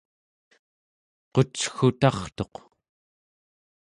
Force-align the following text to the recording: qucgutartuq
qucgutartuq 1.33 2.55